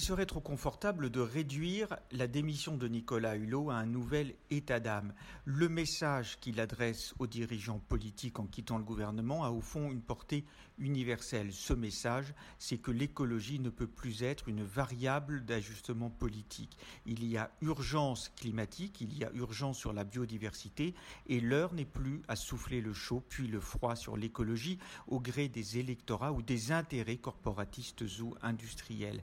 serait 0.00 0.26
trop 0.26 0.40
confortable 0.40 1.10
de 1.10 1.20
réduire 1.20 1.96
la 2.12 2.26
démission 2.26 2.76
de 2.76 2.88
Nicolas 2.88 3.36
Hulot 3.36 3.70
à 3.70 3.76
un 3.76 3.86
nouvel 3.86 4.34
état 4.50 4.80
d'âme. 4.80 5.12
Le 5.44 5.68
message 5.68 6.38
qu'il 6.40 6.60
adresse 6.60 7.14
aux 7.18 7.26
dirigeants 7.26 7.80
politiques 7.88 8.38
en 8.38 8.46
quittant 8.46 8.78
le 8.78 8.84
gouvernement 8.84 9.44
a 9.44 9.50
au 9.50 9.60
fond 9.60 9.90
une 9.90 10.02
portée 10.02 10.44
universelle. 10.78 11.52
Ce 11.52 11.72
message, 11.72 12.34
c'est 12.58 12.78
que 12.78 12.90
l'écologie 12.90 13.58
ne 13.58 13.70
peut 13.70 13.86
plus 13.86 14.22
être 14.22 14.48
une 14.48 14.62
variable 14.62 15.44
d'ajustement 15.44 16.10
politique. 16.10 16.76
Il 17.06 17.24
y 17.24 17.36
a 17.36 17.50
urgence 17.62 18.30
climatique, 18.36 19.00
il 19.00 19.16
y 19.16 19.24
a 19.24 19.32
urgence 19.32 19.78
sur 19.78 19.92
la 19.92 20.04
biodiversité 20.04 20.94
et 21.26 21.40
l'heure 21.40 21.72
n'est 21.72 21.84
plus 21.84 22.22
à 22.28 22.36
souffler 22.36 22.80
le 22.80 22.92
chaud 22.92 23.22
puis 23.28 23.46
le 23.46 23.60
froid 23.60 23.96
sur 23.96 24.16
l'écologie 24.16 24.78
au 25.08 25.20
gré 25.20 25.48
des 25.48 25.78
électorats 25.78 26.32
ou 26.32 26.42
des 26.42 26.72
intérêts 26.72 27.16
corporatistes 27.16 28.04
ou 28.20 28.34
industriels. 28.42 29.22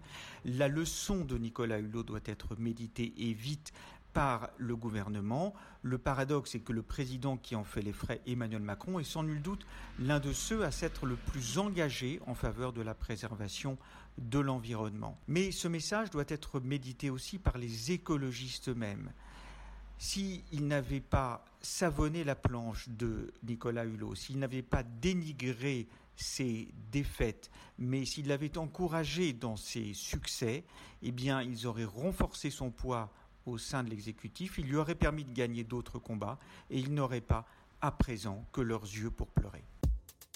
Leçon 0.67 1.25
de 1.25 1.37
Nicolas 1.37 1.79
Hulot 1.79 2.03
doit 2.03 2.19
être 2.25 2.55
méditée 2.57 3.13
et 3.17 3.33
vite 3.33 3.73
par 4.13 4.49
le 4.57 4.75
gouvernement. 4.75 5.53
Le 5.81 5.97
paradoxe 5.97 6.55
est 6.55 6.59
que 6.59 6.71
le 6.71 6.83
président 6.83 7.35
qui 7.37 7.55
en 7.55 7.63
fait 7.63 7.81
les 7.81 7.93
frais, 7.93 8.21
Emmanuel 8.27 8.61
Macron, 8.61 8.99
est 8.99 9.03
sans 9.03 9.23
nul 9.23 9.41
doute 9.41 9.65
l'un 9.99 10.19
de 10.19 10.31
ceux 10.31 10.63
à 10.63 10.71
s'être 10.71 11.05
le 11.05 11.15
plus 11.15 11.57
engagé 11.57 12.21
en 12.27 12.35
faveur 12.35 12.73
de 12.73 12.81
la 12.81 12.93
préservation 12.93 13.77
de 14.19 14.39
l'environnement. 14.39 15.17
Mais 15.27 15.51
ce 15.51 15.67
message 15.67 16.11
doit 16.11 16.25
être 16.27 16.59
médité 16.59 17.09
aussi 17.09 17.39
par 17.39 17.57
les 17.57 17.91
écologistes 17.91 18.69
eux-mêmes. 18.69 19.11
S'il 19.97 20.67
n'avait 20.67 21.01
pas 21.01 21.45
savonné 21.61 22.23
la 22.23 22.35
planche 22.35 22.89
de 22.89 23.33
Nicolas 23.43 23.85
Hulot, 23.85 24.15
s'il 24.15 24.37
n'avait 24.37 24.61
pas 24.61 24.83
dénigré 24.83 25.87
ses 26.15 26.69
défaites, 26.91 27.49
mais 27.77 28.05
s'il 28.05 28.27
l'avait 28.27 28.57
encouragé 28.57 29.33
dans 29.33 29.55
ses 29.55 29.93
succès, 29.93 30.63
eh 31.01 31.11
bien, 31.11 31.41
ils 31.41 31.67
auraient 31.67 31.83
renforcé 31.83 32.49
son 32.49 32.71
poids 32.71 33.11
au 33.45 33.57
sein 33.57 33.83
de 33.83 33.89
l'exécutif, 33.89 34.57
il 34.57 34.67
lui 34.67 34.75
aurait 34.75 34.95
permis 34.95 35.25
de 35.25 35.33
gagner 35.33 35.63
d'autres 35.63 35.99
combats 35.99 36.39
et 36.69 36.79
il 36.79 36.93
n'aurait 36.93 37.21
pas, 37.21 37.45
à 37.81 37.91
présent, 37.91 38.45
que 38.53 38.61
leurs 38.61 38.83
yeux 38.83 39.11
pour 39.11 39.27
pleurer. 39.27 39.63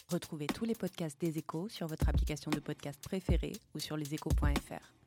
Retrouvez 0.10 0.48
tous 0.48 0.66
les 0.66 0.76
podcasts 0.76 1.20
des 1.20 1.38
échos 1.38 1.68
sur 1.70 1.88
votre 1.88 2.08
application 2.08 2.50
de 2.52 2.60
podcast 2.60 3.00
préférée 3.04 3.54
ou 3.76 3.80
sur 3.80 3.98
leséchos.fr. 3.98 5.07